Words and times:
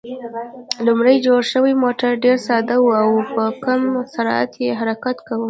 لومړی 0.85 1.15
جوړ 1.25 1.41
شوی 1.53 1.73
موټر 1.83 2.11
ډېر 2.23 2.37
ساده 2.47 2.75
و 2.81 2.87
او 3.03 3.09
په 3.33 3.43
کم 3.65 3.81
سرعت 4.13 4.51
یې 4.63 4.69
حرکت 4.79 5.17
کاوه. 5.27 5.39